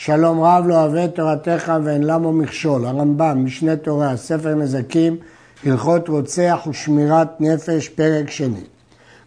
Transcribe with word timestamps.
שלום 0.00 0.40
רב 0.40 0.64
לא 0.66 0.74
אוהב 0.74 0.94
את 0.94 1.14
תורתך 1.14 1.72
ואין 1.84 2.02
למו 2.04 2.32
מכשול. 2.32 2.86
הרמב"ם, 2.86 3.44
משנה 3.44 3.76
תורה, 3.76 4.16
ספר 4.16 4.54
נזקים, 4.54 5.16
הלכות 5.64 6.08
רוצח 6.08 6.66
ושמירת 6.70 7.40
נפש, 7.40 7.88
פרק 7.88 8.30
שני. 8.30 8.60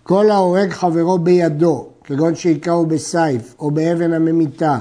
כל 0.03 0.31
ההורג 0.31 0.69
חברו 0.69 1.19
בידו, 1.19 1.87
כגון 2.03 2.35
שהיכהו 2.35 2.85
בסייף, 2.85 3.55
או 3.59 3.71
באבן 3.71 4.13
הממיתה, 4.13 4.77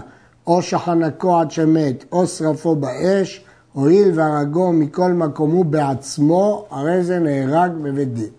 או 0.46 0.62
שחנקו 0.62 1.38
עד 1.38 1.50
שמת, 1.50 2.04
או 2.12 2.26
שרפו 2.26 2.76
באש, 2.76 3.44
הואיל 3.72 4.10
והרגו 4.14 4.72
מכל 4.72 5.12
מקום 5.12 5.50
הוא 5.50 5.64
בעצמו, 5.64 6.66
הרי 6.70 7.04
זה 7.04 7.18
נהרג 7.18 7.72
בבית 7.82 8.14
דין. 8.14 8.30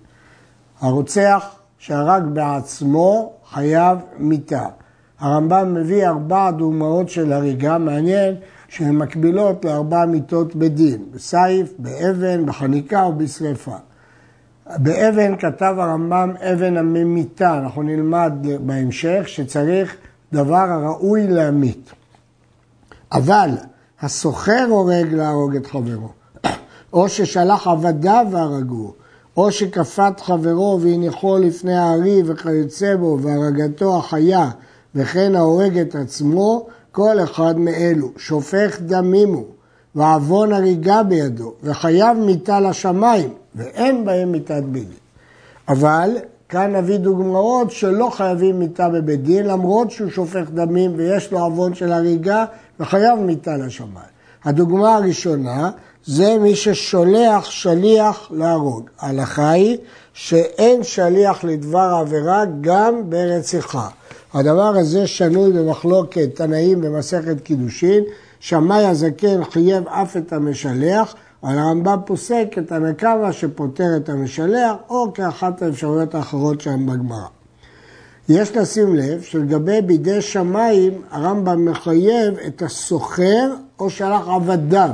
הרוצח 0.79 1.55
שהרג 1.77 2.23
בעצמו 2.23 3.33
חייב 3.49 3.97
מיתה. 4.18 4.65
הרמב"ם 5.21 5.73
מביא 5.73 6.07
ארבע 6.07 6.51
דוגמאות 6.51 7.09
של 7.09 7.33
הריגה, 7.33 7.77
מעניין 7.77 8.35
שהן 8.67 8.95
מקבילות 8.95 9.66
לארבע 9.66 10.05
מיתות 10.05 10.55
בדין, 10.55 11.05
בסייף, 11.12 11.73
באבן, 11.77 12.45
בחניקה 12.45 13.03
או 13.03 13.13
בשרפה. 13.13 13.76
באבן 14.77 15.38
כתב 15.38 15.76
הרמב"ם 15.77 16.34
אבן 16.53 16.77
הממיתה, 16.77 17.57
אנחנו 17.57 17.84
נלמד 17.84 18.34
בהמשך 18.62 19.23
שצריך 19.26 19.95
דבר 20.34 20.55
הראוי 20.70 21.27
להמית. 21.27 21.91
אבל 23.12 23.49
הסוחר 24.01 24.65
הורג 24.70 25.13
להרוג 25.13 25.55
את 25.55 25.65
חברו, 25.67 26.09
או 26.93 27.09
ששלח 27.09 27.67
עבדיו 27.67 28.26
והרגו, 28.31 28.93
או 29.38 29.51
שכפת 29.51 30.20
חברו 30.20 30.79
והניחו 30.81 31.38
לפני 31.38 31.77
הארי 31.77 32.21
וכיוצא 32.26 32.95
בו 32.95 33.17
והרגתו 33.21 33.98
החיה 33.98 34.49
וכן 34.95 35.36
ההורג 35.36 35.77
את 35.77 35.95
עצמו, 35.95 36.68
כל 36.91 37.23
אחד 37.23 37.59
מאלו, 37.59 38.12
שופך 38.18 38.77
דמים 38.82 39.34
הוא, 39.34 39.45
ועוון 39.95 40.54
הריגה 40.54 41.04
בידו, 41.04 41.54
וחייב 41.63 42.18
מיתה 42.18 42.60
לשמיים, 42.60 43.34
ואין 43.55 44.05
בהם 44.05 44.32
מיתת 44.32 44.63
בית 44.63 44.88
דין. 44.90 44.98
אבל 45.68 46.10
כאן 46.49 46.76
נביא 46.76 46.98
דוגמאות 46.98 47.71
שלא 47.71 48.10
חייבים 48.10 48.60
מיתה 48.60 48.90
בבית 48.90 49.24
דין, 49.24 49.48
למרות 49.48 49.91
שהוא 49.91 50.10
שופך 50.10 50.49
דמים 50.54 50.93
ויש 50.96 51.32
לו 51.32 51.40
עוון 51.40 51.74
של 51.74 51.91
הריגה, 51.91 52.46
וחייב 52.80 53.20
מיתה 53.20 53.58
לשמיים. 53.58 54.12
הדוגמה 54.43 54.96
הראשונה 54.96 55.71
זה 56.05 56.37
מי 56.40 56.55
ששולח 56.55 57.46
שליח 57.46 58.32
להרוג. 58.32 58.90
ההלכה 58.99 59.49
היא 59.49 59.77
שאין 60.13 60.84
שליח 60.84 61.43
לדבר 61.43 61.98
עבירה 61.99 62.43
גם 62.62 63.10
ברציחה. 63.10 63.87
הדבר 64.34 64.78
הזה 64.78 65.07
שנוי 65.07 65.51
במחלוקת 65.51 66.35
תנאים 66.35 66.81
במסכת 66.81 67.41
קידושין, 67.41 68.03
שמאי 68.40 68.85
הזקן 68.85 69.44
חייב 69.44 69.88
אף 69.88 70.18
את 70.18 70.34
המשלח, 70.34 71.16
אבל 71.44 71.57
הרמב"ם 71.57 72.00
פוסק 72.06 72.56
את 72.57 72.72
הנקמה 72.72 73.34
שפוטר 73.34 73.97
את 73.97 74.09
המשלח, 74.09 74.72
או 74.90 75.13
כאחת 75.13 75.62
האפשרויות 75.62 76.16
האחרות 76.16 76.62
שם 76.62 76.85
בגמרא. 76.85 77.28
יש 78.29 78.57
לשים 78.57 78.96
לב 78.96 79.22
שלגבי 79.22 79.81
בידי 79.81 80.22
שמיים, 80.22 81.02
הרמב"ם 81.12 81.66
מחייב 81.66 82.34
את 82.47 82.62
הסוחר 82.62 83.53
או 83.79 83.90
שלח 83.90 84.28
עבדיו. 84.28 84.90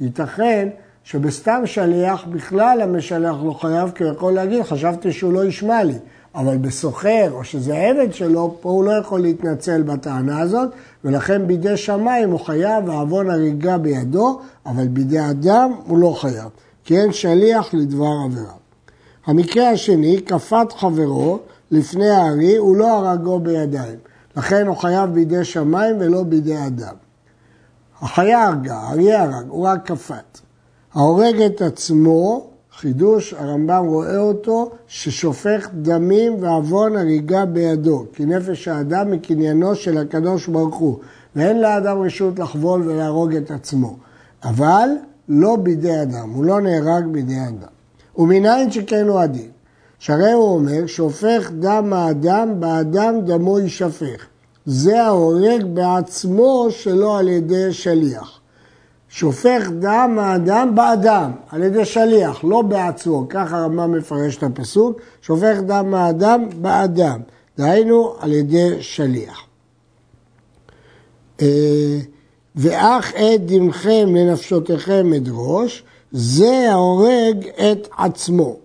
ייתכן 0.00 0.68
שבסתם 1.04 1.62
שליח 1.64 2.24
בכלל 2.24 2.80
המשלח 2.82 3.36
לא 3.44 3.52
חייב, 3.52 3.90
כי 3.90 4.04
הוא 4.04 4.12
יכול 4.12 4.32
להגיד, 4.32 4.62
חשבתי 4.62 5.12
שהוא 5.12 5.32
לא 5.32 5.44
ישמע 5.44 5.84
לי. 5.84 5.98
אבל 6.34 6.56
בסוחר, 6.56 7.28
או 7.32 7.44
שזה 7.44 7.76
עבד 7.76 8.12
שלו, 8.14 8.56
פה 8.60 8.70
הוא 8.70 8.84
לא 8.84 8.92
יכול 8.92 9.20
להתנצל 9.20 9.82
בטענה 9.82 10.40
הזאת, 10.40 10.70
ולכן 11.04 11.46
בידי 11.46 11.76
שמיים 11.76 12.30
הוא 12.30 12.40
חייב 12.40 12.88
ועוון 12.88 13.30
הריגה 13.30 13.78
בידו, 13.78 14.40
אבל 14.66 14.88
בידי 14.88 15.20
אדם 15.30 15.72
הוא 15.86 15.98
לא 15.98 16.16
חייב, 16.20 16.48
כי 16.84 17.00
אין 17.00 17.12
שליח 17.12 17.74
לדבר 17.74 18.12
עבירה. 18.24 18.52
המקרה 19.26 19.70
השני, 19.70 20.20
כפת 20.26 20.72
חברו 20.72 21.38
לפני 21.70 22.10
הארי, 22.10 22.56
הוא 22.56 22.76
לא 22.76 22.98
הרגו 22.98 23.40
בידיים, 23.40 23.98
לכן 24.36 24.66
הוא 24.66 24.76
חייב 24.76 25.10
בידי 25.10 25.44
שמיים 25.44 25.96
ולא 26.00 26.22
בידי 26.22 26.66
אדם. 26.66 26.94
החיה 28.00 28.42
הרגה, 28.42 28.76
האריה 28.76 29.22
הרג, 29.22 29.44
הוא 29.48 29.66
רק 29.66 29.86
כפת. 29.86 30.38
ההורג 30.94 31.42
את 31.42 31.62
עצמו, 31.62 32.46
חידוש, 32.78 33.34
הרמב"ם 33.34 33.84
רואה 33.86 34.18
אותו 34.18 34.70
ששופך 34.86 35.68
דמים 35.74 36.42
ועוון 36.42 36.96
הריגה 36.96 37.44
בידו, 37.44 38.04
כי 38.12 38.24
נפש 38.24 38.68
האדם 38.68 39.10
מקניינו 39.10 39.74
של 39.74 39.98
הקדוש 39.98 40.46
ברוך 40.46 40.76
הוא, 40.76 40.98
ואין 41.36 41.60
לאדם 41.60 42.02
רשות 42.02 42.38
לחבול 42.38 42.82
ולהרוג 42.82 43.34
את 43.34 43.50
עצמו. 43.50 43.96
אבל 44.44 44.88
לא 45.28 45.56
בידי 45.56 46.02
אדם, 46.02 46.30
הוא 46.30 46.44
לא 46.44 46.60
נהרג 46.60 47.06
בידי 47.06 47.40
אדם. 47.48 47.68
ומנין 48.16 48.70
שכן 48.70 49.08
הוא 49.08 49.20
הדין? 49.20 49.50
שהרי 49.98 50.32
הוא 50.32 50.54
אומר, 50.54 50.86
שופך 50.86 51.50
דם 51.60 51.92
האדם, 51.92 52.60
באדם 52.60 53.20
דמו 53.20 53.58
יישפך. 53.58 54.26
זה 54.66 55.02
ההורג 55.02 55.64
בעצמו 55.64 56.66
שלא 56.70 57.18
על 57.18 57.28
ידי 57.28 57.72
שליח. 57.72 58.40
שופך 59.14 59.70
דם 59.78 60.18
האדם 60.20 60.74
באדם, 60.74 61.30
על 61.50 61.62
ידי 61.62 61.84
שליח, 61.84 62.44
לא 62.44 62.62
בעצמו, 62.62 63.26
ככה 63.28 63.58
הרמב"ם 63.58 63.92
מפרש 63.92 64.36
את 64.36 64.42
הפסוק, 64.42 65.00
שופך 65.22 65.58
דם 65.66 65.94
האדם 65.94 66.48
באדם, 66.62 67.20
דהיינו 67.58 68.14
על 68.18 68.32
ידי 68.32 68.76
שליח. 68.80 69.42
אה, 71.40 71.98
ואך 72.56 73.14
את 73.14 73.46
דמכם 73.46 74.08
לנפשותיכם 74.16 75.12
אדרוש, 75.16 75.82
זה 76.12 76.70
ההורג 76.70 77.48
את 77.48 77.88
עצמו. 77.98 78.56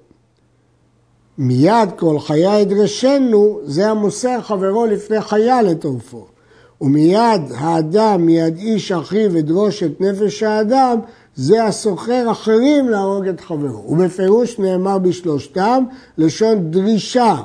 מיד 1.38 1.90
כל 1.96 2.20
חיה 2.20 2.60
ידרשנו, 2.60 3.60
זה 3.64 3.90
המוסר 3.90 4.42
חברו 4.42 4.86
לפני 4.86 5.22
חיה 5.22 5.62
לטורפו. 5.62 6.28
ומיד 6.81 7.41
האדם, 7.56 8.25
מיד 8.25 8.57
איש 8.57 8.91
אחיו 8.91 9.40
אדרוש 9.40 9.84
את 9.84 10.01
נפש 10.01 10.44
האדם, 10.44 11.00
זה 11.35 11.63
הסוחר 11.63 12.31
אחרים 12.31 12.90
להרוג 12.90 13.28
את 13.28 13.41
חברו. 13.41 13.91
ובפירוש 13.91 14.59
נאמר 14.59 14.97
בשלושתם, 14.97 15.84
לשון 16.18 16.72
דרישה, 16.72 17.35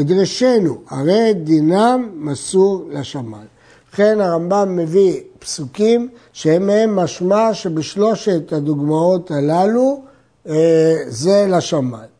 אדרשנו, 0.00 0.78
הרי 0.88 1.34
דינם 1.34 2.10
מסור 2.14 2.88
לשמיים. 2.92 3.46
לכן 3.92 4.20
הרמב"ם 4.20 4.76
מביא 4.76 5.20
פסוקים 5.38 6.08
שהם 6.32 6.66
מהם 6.66 6.96
משמע 6.96 7.54
שבשלושת 7.54 8.52
הדוגמאות 8.52 9.30
הללו 9.30 10.02
אה, 10.48 10.96
זה 11.06 11.46
לשמיים. 11.48 12.10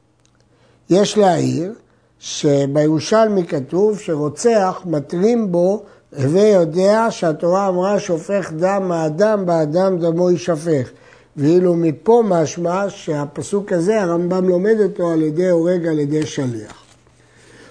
יש 0.90 1.18
להעיר 1.18 1.72
שבירושלמי 2.18 3.46
כתוב 3.46 3.98
שרוצח 3.98 4.82
מתרים 4.86 5.52
בו 5.52 5.82
הווה 6.16 6.48
יודע 6.48 7.06
שהתורה 7.10 7.68
אמרה 7.68 8.00
שופך 8.00 8.52
דם 8.56 8.92
האדם 8.92 9.46
באדם 9.46 9.98
דמו 9.98 10.30
יישפך. 10.30 10.90
ואילו 11.36 11.74
מפה 11.74 12.22
משמע 12.26 12.84
שהפסוק 12.88 13.72
הזה 13.72 14.02
הרמב"ם 14.02 14.48
לומד 14.48 14.76
אותו 14.82 15.10
על 15.10 15.22
ידי 15.22 15.48
הורג 15.48 15.86
על 15.86 15.98
ידי 15.98 16.26
שליח. 16.26 16.84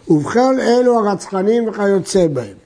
ובכל 0.07 0.59
אלו 0.59 0.99
הרצחנים 0.99 1.67
וכיוצא 1.67 2.27
בהם, 2.27 2.57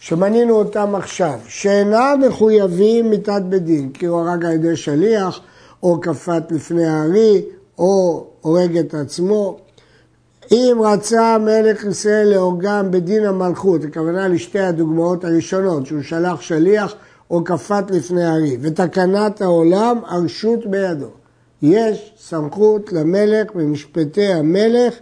שמנינו 0.00 0.54
אותם 0.54 0.94
עכשיו, 0.94 1.38
שאינם 1.48 2.20
מחויבים 2.28 3.10
מיתת 3.10 3.42
בית 3.48 3.64
דין, 3.64 3.92
כי 3.92 4.06
הוא 4.06 4.20
הרג 4.20 4.44
על 4.44 4.52
ידי 4.52 4.76
שליח, 4.76 5.40
או 5.82 6.00
כפת 6.00 6.42
לפני 6.50 6.86
הארי, 6.86 7.42
או 7.78 8.26
הורג 8.40 8.76
את 8.76 8.94
עצמו, 8.94 9.58
אם 10.52 10.78
רצה 10.84 11.38
מלך 11.38 11.84
ישראל 11.84 12.28
להורגם 12.28 12.90
בדין 12.90 13.24
המלכות, 13.24 13.84
הכוונה 13.84 14.28
לשתי 14.28 14.60
הדוגמאות 14.60 15.24
הראשונות, 15.24 15.86
שהוא 15.86 16.02
שלח 16.02 16.40
שליח 16.40 16.94
או 17.30 17.44
כפת 17.44 17.90
לפני 17.90 18.24
הריב, 18.24 18.60
ותקנת 18.62 19.40
העולם 19.40 19.98
הרשות 20.06 20.66
בידו. 20.66 21.10
יש 21.62 22.14
סמכות 22.18 22.92
למלך 22.92 23.54
במשפטי 23.54 24.26
המלך 24.26 24.94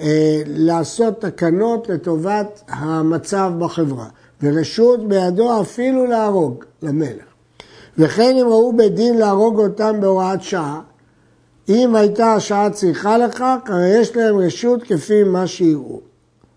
אה, 0.00 0.42
לעשות 0.46 1.20
תקנות 1.20 1.88
לטובת 1.88 2.62
המצב 2.68 3.52
בחברה, 3.58 4.06
ורשות 4.42 5.08
בידו 5.08 5.60
אפילו 5.60 6.06
להרוג 6.06 6.64
למלך. 6.82 7.24
וכן 7.98 8.36
אם 8.40 8.46
ראו 8.46 8.76
בדין 8.76 9.18
להרוג 9.18 9.58
אותם 9.58 10.00
בהוראת 10.00 10.42
שעה, 10.42 10.80
אם 11.68 11.94
הייתה 11.94 12.32
השעה 12.32 12.70
צריכה 12.70 13.18
לכך, 13.18 13.56
הרי 13.66 13.88
יש 13.88 14.16
להם 14.16 14.38
רשות 14.38 14.82
כפי 14.82 15.22
מה 15.24 15.46
שיראו. 15.46 16.00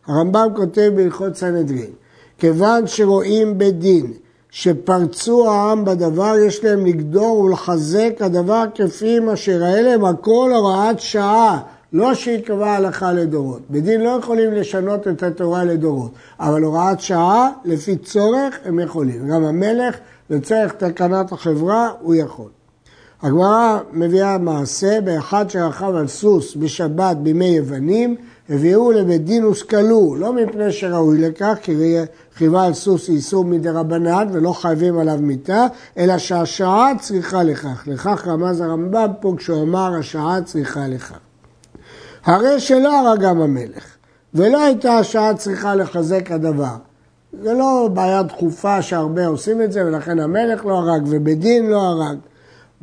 הרמב"ם 0.08 0.48
כותב 0.56 0.92
בהלכות 0.96 1.36
סנהדרין, 1.36 1.92
כיוון 2.38 2.88
שרואים 2.88 3.58
בדין 3.58 4.14
שפרצו 4.50 5.52
העם 5.52 5.86
בדבר, 5.86 6.36
יש 6.48 6.64
להם 6.64 6.86
לגדור 6.86 7.40
ולחזק 7.40 8.14
הדבר 8.20 8.64
כפי 8.76 9.20
מה 9.20 9.36
שיראה 9.36 9.82
להם, 9.82 10.06
הכל 10.06 10.52
הוראת 10.56 11.00
שעה, 11.00 11.60
לא 11.94 12.14
שיקבע 12.14 12.72
הלכה 12.72 13.14
לדורות. 13.14 13.62
בדין 13.70 14.02
לא 14.02 14.10
יכולים 14.10 14.54
לשנות 14.54 15.08
את 15.08 15.24
התורה 15.24 15.64
לדורות, 15.64 16.12
אבל 16.40 16.64
הוראת 16.64 17.00
שעה, 17.00 17.50
לפי 17.66 17.96
צורך, 17.96 18.60
הם 18.66 18.80
יכולים. 18.80 19.28
גם 19.28 19.44
המלך, 19.44 19.98
לצורך 20.30 20.74
תקנת 20.74 21.32
החברה, 21.32 21.90
הוא 22.02 22.16
יכול. 22.16 22.50
הגמרא 23.24 23.80
מביאה 23.94 24.38
מעשה 24.38 25.02
באחד 25.02 25.50
שרכב 25.50 25.96
על 25.96 26.08
סוס 26.08 26.56
בשבת 26.56 27.18
בימי 27.18 27.46
יוונים, 27.46 28.16
הביאו 28.50 28.92
לבית 28.92 29.26
דין 29.26 29.46
וסקלו, 29.46 30.16
לא 30.16 30.34
מפני 30.34 30.72
שראוי 30.72 31.22
לכך, 31.22 31.58
כי 31.62 31.98
רכיבה 32.34 32.64
על 32.64 32.74
סוס 32.74 33.08
היא 33.08 33.16
איסור 33.16 33.46
מדי 33.46 33.70
רבנן 33.70 34.28
ולא 34.32 34.52
חייבים 34.52 35.00
עליו 35.00 35.18
מיתה, 35.22 35.68
אלא 35.98 36.18
שהשעה 36.18 36.92
צריכה 37.00 37.44
לכך. 37.44 37.84
לכך 37.88 38.28
רמז 38.28 38.62
הרמב"ם 38.62 39.12
פה 39.20 39.34
כשהוא 39.38 39.64
אמר 39.64 39.96
השעה 40.00 40.42
צריכה 40.42 40.88
לכך. 40.88 41.20
הרי 42.26 42.60
שלא 42.60 42.98
הרג 43.00 43.20
גם 43.20 43.42
המלך, 43.42 43.86
ולא 44.34 44.64
הייתה 44.64 44.98
השעה 44.98 45.34
צריכה 45.34 45.76
לחזק 45.76 46.32
הדבר. 46.32 46.76
זה 47.42 47.54
לא 47.54 47.90
בעיה 47.94 48.24
דחופה 48.24 48.82
שהרבה 48.82 49.28
עושים 49.28 49.62
את 49.62 49.72
זה, 49.72 49.86
ולכן 49.86 50.20
המלך 50.20 50.66
לא 50.66 50.74
הרג 50.74 51.04
ובית 51.06 51.40
דין 51.40 51.70
לא 51.70 51.82
הרג. 51.82 52.18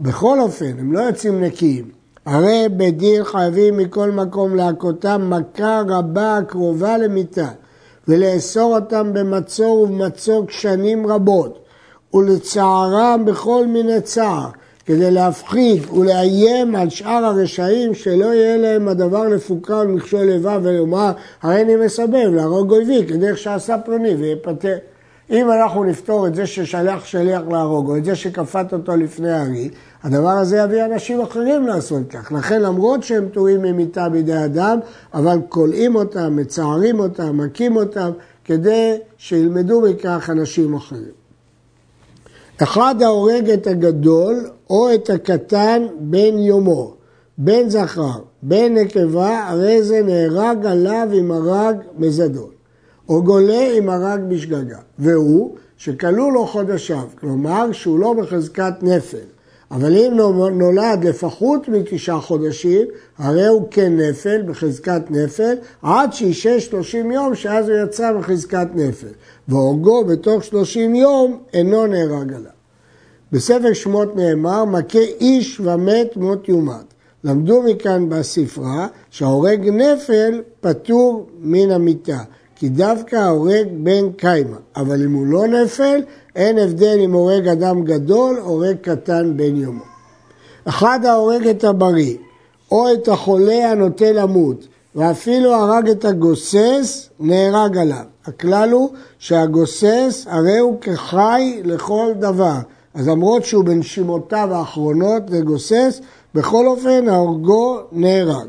בכל 0.01 0.41
אופן, 0.41 0.79
הם 0.79 0.93
לא 0.93 1.01
יוצאים 1.01 1.45
נקיים. 1.45 1.85
הרי 2.27 2.67
בית 2.71 2.97
דין 2.99 3.25
חייבים 3.25 3.77
מכל 3.77 4.11
מקום 4.11 4.55
להכותם 4.57 5.31
מכה 5.31 5.83
רבה 5.89 6.37
הקרובה 6.37 6.99
למיתה, 6.99 7.49
ולאסור 8.09 8.75
אותם 8.75 9.13
במצור 9.13 9.81
ובמצור 9.81 10.47
שנים 10.49 11.07
רבות, 11.07 11.59
ולצערם 12.15 13.25
בכל 13.25 13.67
מיני 13.67 14.01
צער, 14.01 14.49
כדי 14.87 15.11
להפחיד 15.11 15.91
ולאיים 15.91 16.77
על 16.77 16.91
שאר 16.91 17.25
הרשעים 17.25 17.95
שלא 17.95 18.35
יהיה 18.35 18.57
להם 18.57 18.89
הדבר 18.89 19.29
לפוקר 19.29 19.77
ולמכשול 19.77 20.23
לבב 20.23 20.61
ולומר 20.63 21.13
הרי 21.43 21.63
אני 21.63 21.77
מסבב 21.77 22.31
להרוג 22.35 22.73
אויבי 22.73 23.07
כדרך 23.07 23.39
שעשה 23.39 23.79
פלוני 23.79 24.15
ויפטר. 24.15 24.77
אם 25.31 25.51
אנחנו 25.51 25.85
נפתור 25.85 26.27
את 26.27 26.35
זה 26.35 26.47
ששלח 26.47 27.05
שליח 27.05 27.43
להרוג 27.51 27.91
או 27.91 27.97
את 27.97 28.05
זה 28.05 28.17
שכפת 28.17 28.73
אותו 28.73 28.97
לפני 28.97 29.33
הארי, 29.33 29.71
הדבר 30.03 30.31
הזה 30.31 30.57
יביא 30.57 30.85
אנשים 30.85 31.21
אחרים 31.21 31.67
לעשות 31.67 32.03
כך. 32.11 32.33
לכן 32.33 32.63
למרות 32.63 33.03
שהם 33.03 33.29
טועים 33.29 33.63
ממיתה 33.63 34.09
בידי 34.09 34.45
אדם, 34.45 34.79
אבל 35.15 35.39
כולאים 35.49 35.95
אותם, 35.95 36.37
מצערים 36.37 37.01
אותם, 37.01 37.37
מכים 37.37 37.77
אותם, 37.77 38.11
כדי 38.45 38.97
שילמדו 39.17 39.81
מכך 39.81 40.31
אנשים 40.33 40.75
אחרים. 40.75 41.21
אחד 42.63 42.95
ההורג 43.03 43.51
את 43.51 43.67
הגדול 43.67 44.51
או 44.71 44.95
את 44.95 45.11
הקטן 45.11 45.87
בן 45.99 46.39
יומו, 46.39 46.95
בן 47.39 47.69
זכר, 47.69 48.19
בן 48.43 48.75
נקבה, 48.75 49.49
הרי 49.49 49.83
זה 49.83 50.03
נהרג 50.03 50.67
עליו 50.67 51.09
עם 51.13 51.31
הרג 51.31 51.77
מזדון, 51.99 52.51
או 53.09 53.23
גולה 53.23 53.69
עם 53.77 53.89
הרג 53.89 54.21
בשגגה, 54.29 54.79
והוא 54.99 55.57
שכלו 55.77 56.31
לו 56.31 56.47
חודשיו, 56.47 57.05
כלומר 57.21 57.73
שהוא 57.73 57.99
לא 57.99 58.13
בחזקת 58.13 58.75
נפל, 58.83 59.19
אבל 59.71 59.97
אם 59.97 60.13
נולד 60.53 61.05
לפחות 61.05 61.69
מתשעה 61.69 62.21
חודשים, 62.21 62.87
הרי 63.19 63.47
הוא 63.47 63.67
כן 63.71 63.97
נפל, 63.97 64.43
בחזקת 64.43 65.03
נפל, 65.11 65.55
עד 65.83 66.13
שישש 66.13 66.67
שלושים 66.67 67.13
יום, 67.13 67.35
שאז 67.35 67.69
הוא 67.69 67.79
יצא 67.85 68.13
בחזקת 68.13 68.67
נפל. 68.75 69.13
והורגו 69.49 70.05
בתוך 70.05 70.45
שלושים 70.45 70.95
יום, 70.95 71.39
אינו 71.53 71.87
נהרג 71.87 72.33
עליו. 72.33 72.51
בספר 73.33 73.73
שמות 73.73 74.17
נאמר, 74.17 74.65
מכה 74.65 74.99
איש 74.99 75.61
ומת 75.61 76.17
מות 76.17 76.49
יומת. 76.49 76.95
למדו 77.25 77.63
מכאן 77.63 78.09
בספרה 78.09 78.87
שההורג 79.11 79.69
נפל 79.69 80.43
פטור 80.61 81.27
מן 81.41 81.71
המיטה, 81.71 82.23
כי 82.61 82.69
דווקא 82.69 83.17
ההורג 83.17 83.67
בן 83.73 84.13
קיימא, 84.13 84.57
אבל 84.77 85.03
אם 85.05 85.13
הוא 85.13 85.27
לא 85.27 85.47
נפל, 85.47 86.01
אין 86.37 86.59
הבדל 86.59 86.99
אם 87.05 87.13
הורג 87.13 87.49
אדם 87.49 87.85
גדול, 87.85 88.39
הורג 88.43 88.77
קטן 88.77 89.37
בן 89.37 89.57
יומו. 89.57 89.85
אחד 90.65 91.05
ההורג 91.05 91.49
את 91.49 91.65
הבריא, 91.65 92.17
או 92.73 92.93
את 92.93 93.09
החולה 93.09 93.71
הנוטה 93.71 94.13
למות, 94.13 94.69
ואפילו 94.95 95.55
הרג 95.55 95.89
את 95.89 96.05
הגוסס, 96.05 97.11
נהרג 97.21 97.77
עליו. 97.77 98.05
הכלל 98.27 98.71
הוא 98.71 98.91
שהגוסס 99.19 100.27
הרי 100.31 100.59
הוא 100.59 100.81
כחי 100.81 101.61
לכל 101.65 102.13
דבר. 102.19 102.59
אז 102.95 103.09
למרות 103.09 103.45
שהוא 103.45 103.65
בנשימותיו 103.65 104.49
האחרונות 104.53 105.23
וגוסס, 105.31 106.01
בכל 106.35 106.67
אופן 106.67 107.09
ההורגו 107.09 107.79
נהרג. 107.93 108.49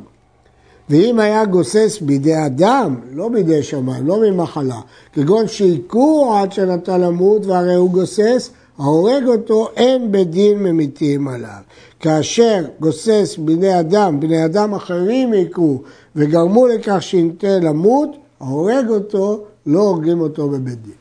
ואם 0.92 1.20
היה 1.20 1.46
גוסס 1.46 1.98
בידי 2.02 2.46
אדם, 2.46 2.96
לא 3.14 3.30
בידי 3.30 3.64
שמיים, 3.64 4.08
לא 4.08 4.20
ממחלה, 4.22 4.80
כגון 5.14 5.48
שהיכו 5.48 6.34
עד 6.36 6.52
שנטה 6.52 6.98
למות 6.98 7.46
והרי 7.46 7.76
הוא 7.76 7.92
גוסס, 7.92 8.50
ההורג 8.78 9.24
אותו 9.28 9.68
אין 9.76 10.12
בדין 10.12 10.64
ממיתים 10.64 11.28
עליו. 11.28 11.62
כאשר 12.00 12.66
גוסס 12.80 13.36
בידי 13.40 13.80
אדם, 13.80 14.20
בני 14.20 14.46
אדם 14.46 14.74
אחרים 14.74 15.32
היכו 15.32 15.82
וגרמו 16.16 16.68
לכך 16.68 16.98
שינטה 17.00 17.60
למות, 17.60 18.10
ההורג 18.40 18.90
אותו, 18.90 19.44
לא 19.66 19.80
הורגים 19.80 20.22
אותו 20.22 20.50
בבית 20.50 20.82
דין. 20.82 20.94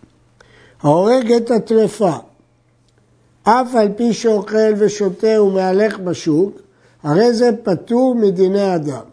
ההורג 0.82 1.32
את 1.32 1.50
הטרפה, 1.50 2.14
אף 3.42 3.74
על 3.74 3.88
פי 3.96 4.12
שאוכל 4.12 4.72
ושותה 4.78 5.42
ומהלך 5.42 5.98
בשוק, 5.98 6.60
הרי 7.02 7.32
זה 7.32 7.50
פטור 7.62 8.14
מדיני 8.14 8.74
אדם. 8.74 9.10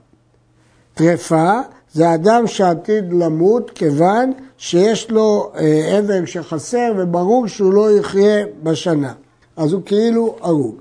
טרפה 0.97 1.59
זה 1.93 2.13
אדם 2.13 2.47
שעתיד 2.47 3.13
למות 3.13 3.71
כיוון 3.75 4.31
שיש 4.57 5.11
לו 5.11 5.51
אה, 5.55 5.99
אבן 5.99 6.25
שחסר 6.25 6.93
וברור 6.97 7.47
שהוא 7.47 7.73
לא 7.73 7.99
יחיה 7.99 8.45
בשנה. 8.63 9.13
אז 9.57 9.73
הוא 9.73 9.81
כאילו 9.85 10.35
הרוג. 10.41 10.75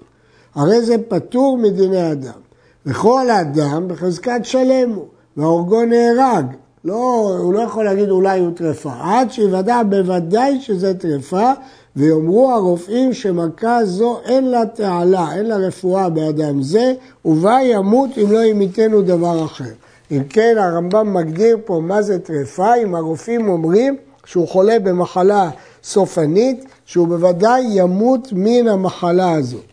הרי 0.54 0.82
זה 0.82 0.94
פטור 1.08 1.58
מדיני 1.58 2.12
אדם. 2.12 2.40
וכל 2.86 3.30
אדם 3.30 3.88
בחזקת 3.88 4.40
שלם 4.42 4.90
הוא, 4.90 5.04
והורגו 5.36 5.84
נהרג. 5.84 6.46
לא, 6.84 7.36
הוא 7.38 7.54
לא 7.54 7.60
יכול 7.60 7.84
להגיד 7.84 8.10
אולי 8.10 8.40
הוא 8.40 8.50
טרפה. 8.56 8.92
עד 9.00 9.32
שיוודע 9.32 9.82
בוודאי 9.82 10.60
שזה 10.60 10.94
טרפה, 10.94 11.52
ויאמרו 11.96 12.52
הרופאים 12.52 13.12
שמכה 13.12 13.84
זו 13.84 14.20
אין 14.24 14.50
לה 14.50 14.66
תעלה, 14.66 15.32
אין 15.32 15.46
לה 15.46 15.56
רפואה 15.56 16.08
באדם 16.08 16.62
זה, 16.62 16.94
ובה 17.24 17.58
ימות 17.62 18.10
אם 18.18 18.32
לא 18.32 18.44
ימיתנו 18.44 19.02
דבר 19.02 19.44
אחר. 19.44 19.64
אם 20.10 20.22
כן, 20.28 20.56
הרמב"ם 20.58 21.14
מגדיר 21.14 21.58
פה 21.64 21.80
מה 21.84 22.02
זה 22.02 22.18
טרפה, 22.18 22.74
אם 22.74 22.94
הרופאים 22.94 23.48
אומרים 23.48 23.96
שהוא 24.26 24.48
חולה 24.48 24.78
במחלה 24.78 25.50
סופנית, 25.84 26.64
שהוא 26.84 27.08
בוודאי 27.08 27.62
ימות 27.70 28.28
מן 28.32 28.68
המחלה 28.68 29.32
הזאת. 29.32 29.64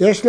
יש 0.00 0.26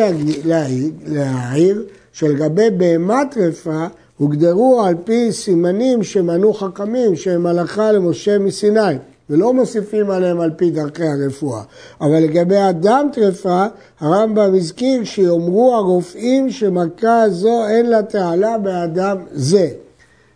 להעיר 1.05 1.85
שלגבי 2.13 2.69
בהמה 2.69 3.21
טרפה 3.31 3.85
הוגדרו 4.17 4.81
על 4.85 4.95
פי 5.03 5.31
סימנים 5.31 6.03
שמנו 6.03 6.53
חכמים 6.53 7.15
שהם 7.15 7.45
הלכה 7.45 7.91
למשה 7.91 8.37
מסיני. 8.37 8.95
ולא 9.31 9.53
מוסיפים 9.53 10.09
עליהם 10.09 10.39
על 10.39 10.51
פי 10.55 10.71
דרכי 10.71 11.03
הרפואה. 11.03 11.61
אבל 12.01 12.19
לגבי 12.19 12.57
אדם 12.69 13.07
טרפה, 13.13 13.65
הרמב"ם 13.99 14.55
הזכיר 14.55 15.03
שיאמרו 15.03 15.75
הרופאים 15.75 16.49
שמכה 16.49 17.29
זו 17.29 17.67
אין 17.67 17.89
לה 17.89 18.03
תעלה 18.03 18.57
באדם 18.57 19.17
זה. 19.31 19.69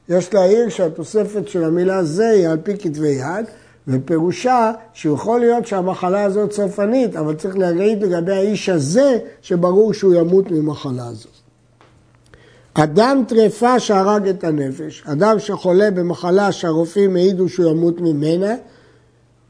יש 0.09 0.33
להעיר 0.33 0.69
שהתוספת 0.69 1.47
של 1.47 1.63
המילה 1.63 2.03
זה 2.03 2.29
היא 2.29 2.47
על 2.47 2.57
פי 2.63 2.77
כתבי 2.77 3.07
יד, 3.07 3.45
ופירושה 3.87 4.71
שיכול 4.93 5.39
להיות 5.39 5.67
שהמחלה 5.67 6.23
הזאת 6.23 6.51
סופנית, 6.51 7.15
אבל 7.15 7.35
צריך 7.35 7.57
להגיד 7.57 8.03
לגבי 8.03 8.33
האיש 8.33 8.69
הזה, 8.69 9.17
שברור 9.41 9.93
שהוא 9.93 10.13
ימות 10.13 10.51
ממחלה 10.51 11.07
הזאת. 11.07 11.31
אדם 12.73 13.23
טרפה 13.27 13.79
שהרג 13.79 14.27
את 14.27 14.43
הנפש, 14.43 15.03
אדם 15.05 15.39
שחולה 15.39 15.91
במחלה 15.91 16.51
שהרופאים 16.51 17.15
העידו 17.15 17.49
שהוא 17.49 17.71
ימות 17.71 18.01
ממנה, 18.01 18.53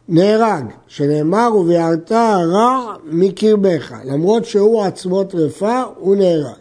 נהרג, 0.10 0.66
שנאמר 0.88 1.50
וביארת 1.56 2.12
רע 2.12 2.94
מקרבך, 3.06 3.94
למרות 4.06 4.46
שהוא 4.46 4.84
עצמו 4.84 5.24
טרפה, 5.24 5.84
הוא 5.98 6.16
נהרג. 6.16 6.56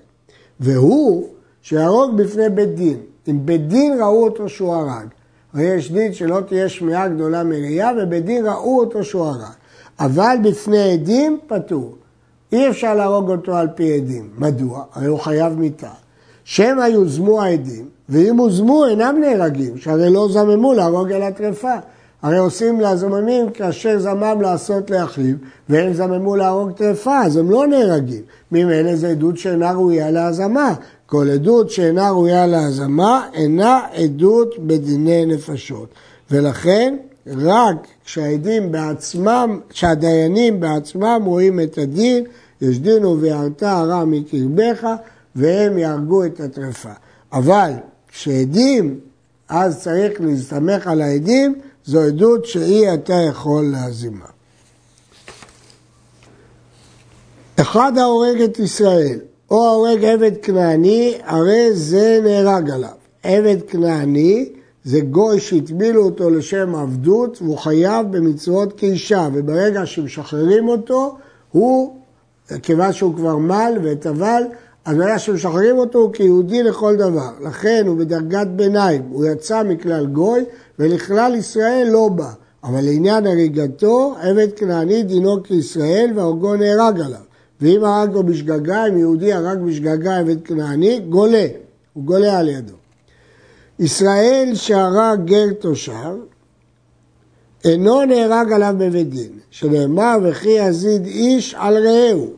והוא 0.61 1.29
שיהרוג 1.63 2.17
בפני 2.17 2.49
בית 2.49 2.75
דין, 2.75 2.99
אם 3.29 3.39
בית 3.45 3.69
דין 3.69 4.01
ראו 4.01 4.25
אותו 4.25 4.49
שהוא 4.49 4.75
הרג, 4.75 5.07
הרי 5.53 5.65
יש 5.65 5.93
דין 5.93 6.13
שלא 6.13 6.41
תהיה 6.41 6.69
שמיעה 6.69 7.09
גדולה 7.09 7.45
מראייה, 7.45 7.91
ובית 8.03 8.25
דין 8.25 8.47
ראו 8.47 8.81
אותו 8.81 9.05
שהוא 9.05 9.25
הרג. 9.25 9.53
אבל 10.01 10.37
בפני 10.43 10.93
עדים 10.93 11.39
פטור. 11.47 11.95
אי 12.53 12.71
אפשר 12.71 12.95
להרוג 12.95 13.31
אותו 13.31 13.57
על 13.57 13.69
פי 13.75 13.95
עדים. 13.95 14.31
מדוע? 14.39 14.85
הרי 14.93 15.07
הוא 15.07 15.19
חייב 15.19 15.53
מיתה. 15.53 15.91
שמא 16.45 16.83
יוזמו 16.83 17.43
העדים, 17.43 17.89
ואם 18.09 18.37
הוזמו 18.37 18.87
אינם 18.87 19.17
נהרגים, 19.21 19.79
שהרי 19.79 20.11
לא 20.11 20.29
זממו 20.31 20.73
להרוג 20.73 21.13
על 21.13 21.23
הטרפה. 21.23 21.75
הרי 22.25 22.39
עושים 22.39 22.81
לזממים 22.81 23.51
כאשר 23.51 23.99
זמם 23.99 24.39
לעשות 24.41 24.91
לאחיו, 24.91 25.35
והם 25.69 25.93
זממו 25.93 26.37
להרוג 26.37 26.71
טרפה, 26.73 27.21
אז 27.21 27.37
הם 27.37 27.51
לא 27.51 27.67
נהרגים. 27.67 28.23
ממילא 28.53 28.97
זה 28.97 29.09
עדות 29.09 29.39
שאינה 29.39 29.73
ראויה 29.73 30.11
להזמה. 30.11 30.75
כל 31.07 31.31
עדות 31.31 31.71
שאינה 31.71 32.11
ראויה 32.11 32.47
להזמה 32.47 33.29
אינה 33.35 33.81
עדות 33.95 34.55
בדיני 34.59 35.27
נפשות. 35.27 35.89
ולכן 36.31 36.97
רק 37.27 37.77
כשהעדים 38.05 38.73
בעצמם, 38.73 39.61
כשהדיינים 39.69 40.61
בעצמם 40.61 41.23
רואים 41.25 41.61
את 41.61 41.79
הדין, 41.79 42.25
יש 42.61 42.79
דין 42.79 43.05
וביערת 43.05 43.63
הרע 43.63 44.05
מקרבך 44.05 44.89
והם 45.37 45.79
יהרגו 45.79 46.25
את 46.25 46.41
הטרפה. 46.41 46.93
אבל 47.33 47.73
כשעדים, 48.09 48.99
אז 49.49 49.83
צריך 49.83 50.21
להסתמך 50.21 50.87
על 50.87 51.03
העדים, 51.03 51.55
זו 51.87 52.01
עדות 52.01 52.47
שאי 52.47 52.95
אתה 52.95 53.15
יכול 53.29 53.65
להזימה. 53.73 54.27
אחד 57.61 57.99
ההורג 57.99 58.41
את 58.41 58.59
ישראל, 58.59 59.19
או 59.51 59.67
ההורג 59.67 60.05
עבד 60.05 60.33
כנעני, 60.43 61.19
הרי 61.25 61.73
זה 61.73 62.21
נהרג 62.25 62.71
עליו. 62.71 62.91
עבד 63.23 63.57
כנעני 63.69 64.49
זה 64.85 65.01
גוי 65.01 65.41
שהטבילו 65.41 66.05
אותו 66.05 66.31
לשם 66.31 66.75
עבדות 66.75 67.43
והוא 67.43 67.59
חייב 67.59 68.07
במצוות 68.17 68.73
כאישה, 68.73 69.29
וברגע 69.35 69.87
שמשחררים 69.87 70.69
אותו, 70.69 71.17
הוא, 71.53 71.97
כיוון 72.63 72.93
שהוא 72.93 73.15
כבר 73.15 73.37
מל 73.37 73.73
וטבל, 73.83 74.43
אז 74.85 74.97
ברגע 74.97 75.19
שמשחררים 75.19 75.79
אותו 75.79 75.99
הוא 75.99 76.13
כיהודי 76.13 76.63
לכל 76.63 76.97
דבר. 76.97 77.31
לכן 77.41 77.85
הוא 77.87 77.99
בדרגת 77.99 78.47
ביניים, 78.47 79.03
הוא 79.11 79.27
יצא 79.27 79.63
מכלל 79.63 80.07
גוי 80.07 80.45
ולכלל 80.79 81.35
ישראל 81.35 81.89
לא 81.91 82.09
בא. 82.09 82.31
אבל 82.65 82.81
לעניין 82.85 83.27
הריגתו, 83.27 84.15
עבד 84.21 84.49
כנעני 84.57 85.03
דינו 85.03 85.43
כישראל 85.43 86.11
והורגו 86.15 86.57
נהרג 86.57 87.01
עליו. 87.01 87.21
ואם 87.61 87.85
הרג 87.85 88.13
לו 88.13 88.23
בשגגה, 88.23 88.87
אם 88.87 88.99
יהודי 88.99 89.33
הרג 89.33 89.59
בשגגה 89.59 90.19
עבד 90.19 90.43
כנעני, 90.45 91.01
גולה, 91.01 91.47
הוא 91.93 92.05
גולה 92.05 92.39
על 92.39 92.49
ידו. 92.49 92.75
ישראל 93.79 94.51
שהרג 94.55 95.25
גר 95.25 95.53
תושב, 95.53 96.17
אינו 97.65 98.05
נהרג 98.05 98.53
עליו 98.53 98.75
בבית 98.79 99.11
דין, 99.11 99.39
שנאמר 99.51 100.17
וכי 100.23 100.51
יזיד 100.51 101.07
איש 101.07 101.55
על 101.59 101.87
רעהו. 101.87 102.31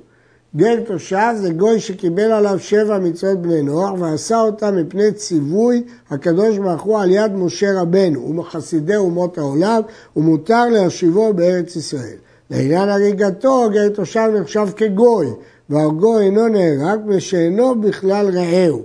גר 0.57 0.81
תושב 0.87 1.33
זה 1.37 1.51
גוי 1.51 1.81
שקיבל 1.81 2.33
עליו 2.33 2.59
שבע 2.59 2.99
מצוות 2.99 3.43
בני 3.43 3.63
נוח 3.63 3.91
ועשה 3.99 4.41
אותה 4.41 4.71
מפני 4.71 5.13
ציווי 5.13 5.83
הקדוש 6.11 6.59
ברוך 6.59 6.83
הוא 6.83 6.99
על 7.01 7.11
יד 7.11 7.33
משה 7.33 7.81
רבנו 7.81 8.29
ומחסידי 8.29 8.97
אומות 8.97 9.39
העולם 9.39 9.81
ומותר 10.17 10.69
להשיבו 10.69 11.33
בארץ 11.35 11.77
ישראל. 11.77 12.17
לעניין 12.51 12.89
הריגתו 12.89 13.71
גר 13.73 13.89
תושב 13.89 14.31
נחשב 14.41 14.69
כגוי 14.77 15.27
והגוי 15.71 16.25
אינו 16.25 16.49
נהרג 16.49 17.01
ושאינו 17.09 17.81
בכלל 17.81 18.39
רעהו. 18.39 18.83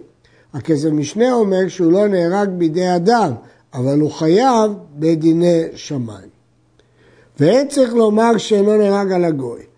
הכסף 0.54 0.90
משנה 0.90 1.34
אומר 1.34 1.68
שהוא 1.68 1.92
לא 1.92 2.08
נהרג 2.08 2.50
בידי 2.50 2.96
אדם, 2.96 3.32
אבל 3.74 4.00
הוא 4.00 4.12
חייב 4.12 4.72
בדיני 5.00 5.64
שמיים. 5.76 6.30
ואין 7.40 7.68
צריך 7.68 7.94
לומר 7.94 8.38
שאינו 8.38 8.78
נהרג 8.78 9.12
על 9.12 9.26
הגוי. 9.26 9.71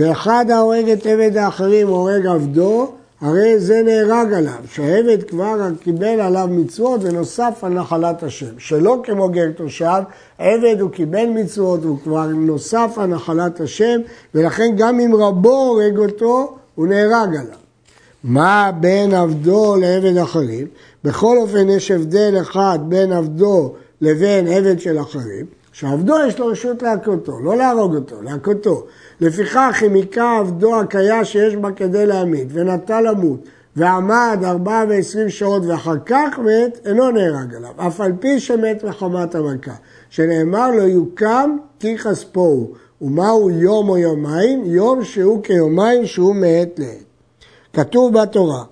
ואחד 0.00 0.50
ההורג 0.50 0.88
את 0.88 1.06
עבד 1.06 1.36
האחרים 1.36 1.88
הורג 1.88 2.26
עבדו, 2.26 2.92
הרי 3.20 3.60
זה 3.60 3.82
נהרג 3.84 4.32
עליו, 4.32 4.62
שהעבד 4.72 5.22
כבר 5.22 5.68
קיבל 5.82 6.20
עליו 6.20 6.48
מצוות 6.50 7.00
ונוסף 7.04 7.58
על 7.62 7.72
נחלת 7.72 8.22
השם. 8.22 8.58
שלא 8.58 9.00
כמו 9.04 9.28
גר 9.28 9.50
תושב, 9.56 10.02
עבד 10.38 10.76
הוא 10.80 10.90
קיבל 10.90 11.26
מצוות, 11.26 11.84
הוא 11.84 11.98
כבר 12.04 12.26
נוסף 12.26 12.94
על 12.96 13.06
נחלת 13.06 13.60
השם, 13.60 14.00
ולכן 14.34 14.72
גם 14.76 15.00
אם 15.00 15.14
רבו 15.14 15.56
הורג 15.56 15.98
אותו, 15.98 16.56
הוא 16.74 16.86
נהרג 16.86 17.28
עליו. 17.28 17.58
מה 18.24 18.70
בין 18.80 19.14
עבדו 19.14 19.76
לעבד 19.76 20.16
אחרים? 20.16 20.66
בכל 21.04 21.38
אופן 21.38 21.68
יש 21.68 21.90
הבדל 21.90 22.36
אחד 22.40 22.78
בין 22.88 23.12
עבדו 23.12 23.74
לבין 24.00 24.46
עבד 24.46 24.80
של 24.80 25.00
אחרים, 25.00 25.46
שעבדו 25.80 26.14
יש 26.26 26.38
לו 26.38 26.46
רשות 26.46 26.82
להכותו, 26.82 27.40
לא 27.40 27.56
להרוג 27.56 27.94
אותו, 27.94 28.22
להכותו. 28.22 28.86
לפיכך 29.20 29.82
אם 29.86 29.94
היכה 29.94 30.38
עבדו 30.38 30.80
הקיה 30.80 31.24
שיש 31.24 31.56
בה 31.56 31.72
כדי 31.72 32.06
להמית 32.06 32.48
ונטה 32.52 33.00
למות 33.00 33.40
ועמד 33.76 34.38
ארבע 34.44 34.84
ועשרים 34.88 35.28
שעות 35.28 35.62
ואחר 35.66 35.96
כך 36.06 36.38
מת, 36.38 36.86
אינו 36.86 37.10
נהרג 37.10 37.54
עליו, 37.54 37.70
אף 37.76 38.00
על 38.00 38.12
פי 38.20 38.40
שמת 38.40 38.84
מחמת 38.84 39.34
המכה, 39.34 39.74
שנאמר 40.10 40.70
לו 40.70 40.88
יוקם 40.88 41.56
כי 41.78 41.98
כספו 41.98 42.40
הוא, 42.40 42.74
ומהו 43.02 43.50
יום 43.50 43.88
או 43.88 43.98
יומיים? 43.98 44.64
יום 44.64 45.04
שהוא 45.04 45.42
כיומיים 45.42 46.06
שהוא 46.06 46.34
מעת 46.34 46.78
לעת. 46.78 47.04
כתוב 47.72 48.20
בתורה, 48.20 48.64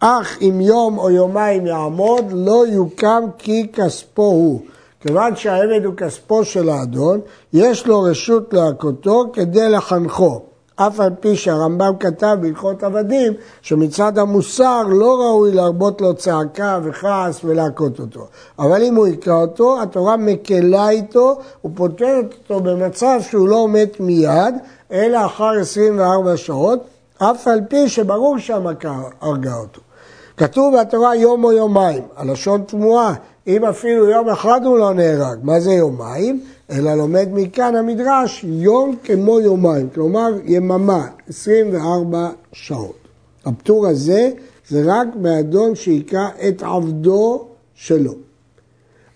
אך 0.00 0.38
אם 0.40 0.60
יום 0.60 0.98
או 0.98 1.10
יומיים 1.10 1.66
יעמוד, 1.66 2.24
לא 2.32 2.64
יוקם 2.66 3.24
כי 3.38 3.66
כספו 3.72 4.22
הוא. 4.22 4.60
כיוון 5.00 5.36
שהעבד 5.36 5.84
הוא 5.84 5.94
כספו 5.96 6.44
של 6.44 6.68
האדון, 6.68 7.20
יש 7.52 7.86
לו 7.86 8.02
רשות 8.02 8.54
להכותו 8.54 9.24
כדי 9.32 9.68
לחנכו. 9.68 10.42
אף 10.76 11.00
על 11.00 11.10
פי 11.20 11.36
שהרמב"ם 11.36 11.92
כתב 12.00 12.36
בהלכות 12.40 12.82
עבדים, 12.82 13.32
שמצד 13.62 14.18
המוסר 14.18 14.82
לא 14.88 15.16
ראוי 15.20 15.52
להרבות 15.52 16.00
לו 16.00 16.14
צעקה 16.14 16.78
וכעס 16.84 17.40
ולהכות 17.44 18.00
אותו. 18.00 18.26
אבל 18.58 18.82
אם 18.82 18.94
הוא 18.94 19.06
יקרא 19.06 19.40
אותו, 19.40 19.82
התורה 19.82 20.16
מקלה 20.16 20.88
איתו 20.88 21.38
ופותרת 21.64 22.34
אותו 22.42 22.60
במצב 22.60 23.18
שהוא 23.20 23.48
לא 23.48 23.68
מת 23.68 24.00
מיד, 24.00 24.54
אלא 24.92 25.26
אחר 25.26 25.52
24 25.60 26.36
שעות, 26.36 26.80
אף 27.18 27.48
על 27.48 27.60
פי 27.68 27.88
שברור 27.88 28.38
שהמכה 28.38 29.00
הרגה 29.20 29.54
אותו. 29.54 29.85
כתוב 30.36 30.74
בתורה 30.80 31.16
יום 31.16 31.44
או 31.44 31.52
יומיים, 31.52 32.02
הלשון 32.16 32.62
תמוהה, 32.66 33.14
אם 33.46 33.64
אפילו 33.64 34.08
יום 34.10 34.28
אחד 34.28 34.60
הוא 34.64 34.78
לא 34.78 34.94
נהרג, 34.94 35.38
מה 35.42 35.60
זה 35.60 35.72
יומיים? 35.72 36.40
אלא 36.70 36.94
לומד 36.94 37.28
מכאן 37.32 37.76
המדרש 37.76 38.44
יום 38.48 38.96
כמו 39.04 39.40
יומיים, 39.40 39.88
כלומר 39.94 40.28
יממה, 40.44 41.06
24 41.28 42.30
שעות. 42.52 42.96
הפטור 43.44 43.86
הזה 43.86 44.30
זה 44.68 44.82
רק 44.86 45.08
באדון 45.14 45.74
שהיכה 45.74 46.28
את 46.48 46.62
עבדו 46.62 47.46
שלו. 47.74 48.14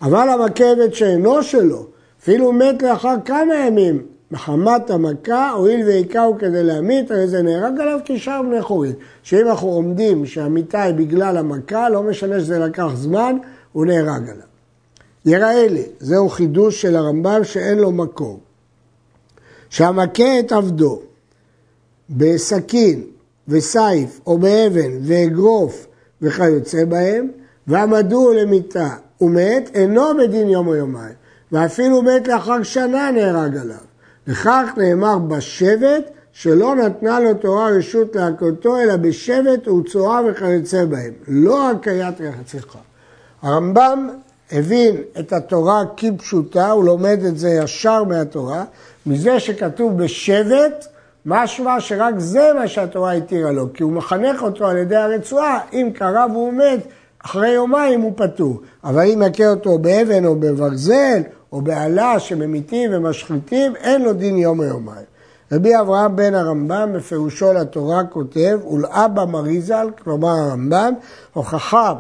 אבל 0.03 0.29
המכבת 0.29 0.95
שאינו 0.95 1.43
שלו, 1.43 1.87
אפילו 2.23 2.53
מת 2.53 2.83
לאחר 2.83 3.15
כמה 3.25 3.55
ימים, 3.67 4.03
מחמת 4.31 4.91
המכה, 4.91 5.51
הואיל 5.51 5.87
והיכהו 5.87 6.39
כדי 6.39 6.63
להמית, 6.65 7.11
הרי 7.11 7.29
זה 7.29 7.43
נהרג 7.43 7.81
עליו 7.81 7.99
כשאר 8.05 8.43
בני 8.43 8.63
חורין. 8.63 8.93
שאם 9.23 9.49
אנחנו 9.49 9.69
עומדים 9.69 10.27
שהמיתה 10.27 10.83
היא 10.83 10.95
בגלל 10.95 11.37
המכה, 11.37 11.89
לא 11.89 12.03
משנה 12.03 12.41
שזה 12.41 12.59
לקח 12.59 12.89
זמן, 12.95 13.37
הוא 13.73 13.87
נהרג 13.87 14.29
עליו. 14.31 14.47
יראה 15.25 15.69
לי, 15.69 15.85
זהו 16.01 16.29
חידוש 16.29 16.83
של 16.83 16.97
הרמב"ם 16.97 17.45
שאין 17.45 17.79
לו 17.79 17.93
מקור. 17.93 18.41
שהמכה 19.71 20.41
את 20.41 20.53
עבדו 20.53 21.01
בסכין 22.11 23.03
וסייף 23.49 24.21
או 24.27 24.39
באבן 24.39 24.91
ואגרוף 25.03 25.87
וכיוצא 26.23 26.85
בהם, 26.85 27.29
ועמדו 27.67 28.33
למיתה 28.33 28.89
ומת, 29.21 29.71
אינו 29.75 30.17
בדין 30.19 30.49
יום 30.49 30.67
או 30.67 30.75
יומיים, 30.75 31.15
ואפילו 31.53 32.03
מת 32.03 32.29
לאחר 32.29 32.63
שנה 32.63 33.11
נהרג 33.11 33.57
עליו. 33.57 33.90
וכך 34.29 34.69
נאמר 34.77 35.19
בשבט 35.19 36.11
שלא 36.33 36.75
נתנה 36.75 37.21
לו 37.21 37.35
תורה 37.35 37.69
רשות 37.69 38.17
להכותו, 38.17 38.81
אלא 38.81 38.97
בשבט 38.97 39.69
וצואה 39.69 40.21
וכיוצא 40.27 40.85
בהם, 40.85 41.13
לא 41.29 41.71
הקיית 41.71 42.21
רחציך. 42.21 42.67
הרמב"ם 43.43 44.09
הבין 44.53 44.97
את 45.19 45.33
התורה 45.33 45.83
כפשוטה, 45.97 46.71
הוא 46.71 46.85
לומד 46.85 47.25
את 47.29 47.39
זה 47.39 47.49
ישר 47.49 48.05
מהתורה, 48.05 48.65
מזה 49.07 49.41
שכתוב 49.41 50.03
בשבט, 50.03 50.87
משמע 51.27 51.81
שרק 51.81 52.15
זה 52.19 52.51
מה 52.55 52.69
שהתורה 52.69 53.13
התירה 53.13 53.53
לו, 53.53 53.73
כי 53.75 53.83
הוא 53.83 53.93
מחנך 53.93 54.43
אותו 54.43 54.67
על 54.67 54.77
ידי 54.77 54.97
הרצועה, 54.97 55.59
אם 55.73 55.91
קרה 55.95 56.27
והוא 56.33 56.53
מת, 56.53 56.81
אחרי 57.25 57.51
יומיים 57.51 58.01
הוא 58.01 58.13
פטור. 58.17 58.61
אבל 58.85 59.03
אם 59.03 59.23
יכה 59.27 59.49
אותו 59.49 59.79
באבן 59.79 60.25
או 60.25 60.37
בברזל 60.37 61.23
או 61.53 61.61
בעלה 61.61 62.21
שממיתים 62.21 62.91
ומשחיתים, 62.95 63.77
אין 63.77 64.03
לו 64.03 64.13
דין 64.13 64.39
יום 64.39 64.61
או. 64.61 65.05
רבי 65.53 65.79
אברהם 65.81 66.17
בן 66.17 66.35
הרמב"ם 66.35 66.91
בפירושו 66.95 67.53
לתורה 67.53 68.05
כותב, 68.05 68.59
ולאבא 68.73 69.25
מריזל, 69.25 69.89
כלומר 70.05 70.29
הרמב"ם, 70.29 70.93
הוכחה 71.33 71.95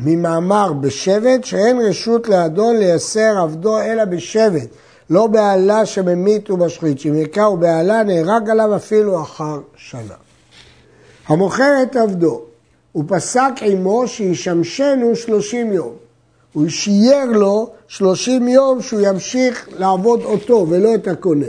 ממאמר 0.00 0.72
בשבט 0.72 1.44
שאין 1.44 1.80
רשות 1.80 2.28
לאדון 2.28 2.76
לייסר 2.76 3.38
עבדו 3.38 3.80
אלא 3.80 4.04
בשבט, 4.04 4.68
לא 5.10 5.26
בעלה 5.26 5.86
שממית 5.86 6.50
ומשחית, 6.50 7.00
שאם 7.00 7.14
יכה 7.14 7.48
ובעלה 7.48 8.02
נהרג 8.02 8.50
עליו 8.50 8.76
אפילו 8.76 9.22
אחר 9.22 9.60
שנה. 9.76 10.14
המוכר 11.26 11.72
את 11.82 11.96
עבדו, 11.96 12.40
הוא 12.92 13.04
פסק 13.08 13.52
עמו 13.62 14.08
שישמשנו 14.08 15.16
שלושים 15.16 15.72
יום. 15.72 16.09
הוא 16.52 16.68
שייר 16.68 17.24
לו 17.24 17.70
שלושים 17.88 18.48
יום 18.48 18.82
שהוא 18.82 19.00
ימשיך 19.00 19.68
לעבוד 19.78 20.22
אותו 20.24 20.66
ולא 20.68 20.94
את 20.94 21.08
הקונה. 21.08 21.46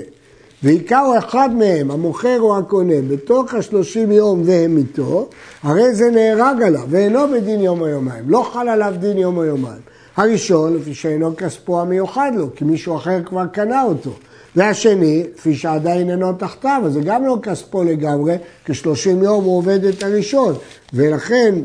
ועיקר 0.64 1.12
אחד 1.18 1.50
מהם, 1.56 1.92
המוכר 1.92 2.42
או 2.42 2.58
הקונה, 2.58 3.02
בתוך 3.08 3.54
השלושים 3.54 4.12
יום 4.12 4.42
והם 4.46 4.78
איתו, 4.78 5.30
הרי 5.64 5.94
זה 5.94 6.12
נהרג 6.12 6.62
עליו, 6.62 6.84
ואינו 6.90 7.20
בדין 7.28 7.60
יום 7.60 7.82
או 7.82 7.88
יומיים. 7.88 8.24
לא 8.28 8.50
חל 8.54 8.70
עליו 8.70 8.94
דין 9.00 9.18
יום 9.18 9.38
או 9.38 9.46
יומיים. 9.46 9.82
הראשון, 10.18 10.76
לפי 10.76 10.94
שאינו 10.94 11.36
כספו 11.38 11.82
המיוחד 11.82 12.32
לו, 12.36 12.56
כי 12.56 12.66
מישהו 12.66 12.96
אחר 12.96 13.24
כבר 13.26 13.46
קנה 13.46 13.84
אותו. 13.84 14.12
והשני, 14.56 15.24
כפי 15.38 15.56
שעדיין 15.56 16.10
אינו 16.10 16.34
תחתיו, 16.34 16.82
אז 16.86 16.94
זה 16.94 17.02
גם 17.02 17.26
לא 17.26 17.38
כספו 17.44 17.84
לגמרי, 17.84 18.36
כשלושים 18.66 19.24
יום 19.24 19.44
הוא 19.44 19.58
עובד 19.58 19.86
את 19.86 20.04
הראשון. 20.04 20.56
ולכן 20.94 21.56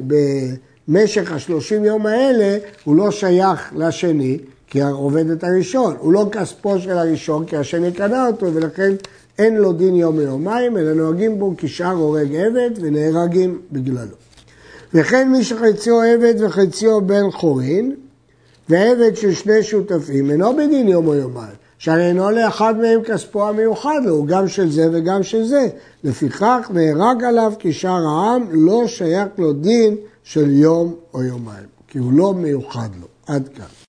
במשך 0.88 1.32
השלושים 1.32 1.84
יום 1.84 2.06
האלה 2.06 2.58
הוא 2.84 2.96
לא 2.96 3.10
שייך 3.10 3.72
לשני, 3.76 4.38
כי 4.66 4.82
עובד 4.82 5.30
את 5.30 5.44
הראשון. 5.44 5.96
הוא 5.98 6.12
לא 6.12 6.26
כספו 6.32 6.78
של 6.78 6.98
הראשון, 6.98 7.46
כי 7.46 7.56
השני 7.56 7.92
קנה 7.92 8.26
אותו, 8.26 8.54
ולכן 8.54 8.92
אין 9.38 9.56
לו 9.56 9.72
דין 9.72 9.94
יום 9.94 10.18
ויומיים, 10.18 10.76
אלא 10.76 10.92
נוהגים 10.92 11.38
בו 11.38 11.54
כשאר 11.58 11.92
הורג 11.92 12.34
עבד 12.34 12.70
ונהרגים 12.80 13.60
בגללו. 13.72 14.16
וכן 14.94 15.32
מי 15.32 15.44
שחציו 15.44 16.00
עבד 16.00 16.34
וחציו 16.40 17.00
בן 17.00 17.30
חורין, 17.30 17.94
ועבד 18.68 19.16
של 19.16 19.32
שני 19.32 19.62
שותפים, 19.62 20.30
אינו 20.30 20.56
בדין 20.56 20.88
יום 20.88 21.06
או 21.06 21.14
יומיים. 21.14 21.65
שהרי 21.78 22.06
אינו 22.06 22.30
לאחד 22.30 22.78
מהם 22.78 23.02
כספו 23.02 23.48
המיוחד 23.48 24.00
לו, 24.04 24.14
הוא 24.14 24.26
גם 24.26 24.48
של 24.48 24.70
זה 24.70 24.88
וגם 24.92 25.22
של 25.22 25.44
זה. 25.44 25.68
לפיכך 26.04 26.70
נהרג 26.74 27.24
עליו 27.24 27.52
כשאר 27.58 28.06
העם, 28.06 28.46
לא 28.50 28.86
שייך 28.86 29.28
לו 29.38 29.52
דין 29.52 29.96
של 30.24 30.50
יום 30.50 30.94
או 31.14 31.22
יומיים, 31.22 31.66
כי 31.88 31.98
הוא 31.98 32.12
לא 32.12 32.34
מיוחד 32.34 32.88
לו. 33.00 33.06
עד 33.26 33.48
כאן. 33.48 33.85